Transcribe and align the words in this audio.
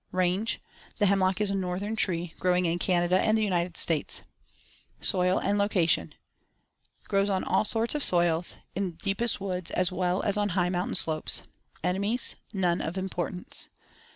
Range: 0.11 0.59
The 0.97 1.05
hemlock 1.05 1.39
is 1.41 1.51
a 1.51 1.55
northern 1.55 1.95
tree, 1.95 2.33
growing 2.39 2.65
in 2.65 2.79
Canada 2.79 3.19
and 3.21 3.37
the 3.37 3.43
United 3.43 3.77
States. 3.77 4.23
Soil 4.99 5.37
and 5.37 5.59
location: 5.59 6.15
Grows 7.07 7.29
on 7.29 7.43
all 7.43 7.63
sorts 7.65 7.93
of 7.93 8.01
soils, 8.01 8.57
in 8.73 8.85
the 8.85 8.97
deepest 8.97 9.39
woods 9.39 9.69
as 9.69 9.91
well 9.91 10.23
as 10.23 10.37
on 10.37 10.49
high 10.49 10.69
mountain 10.69 10.95
slopes. 10.95 11.43
Enemies: 11.83 12.35
None 12.51 12.81
of 12.81 12.97
importance. 12.97 13.69